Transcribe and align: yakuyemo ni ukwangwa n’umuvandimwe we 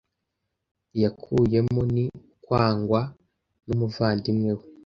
yakuyemo 1.01 1.81
ni 1.93 2.05
ukwangwa 2.33 3.01
n’umuvandimwe 3.65 4.51
we 4.57 4.65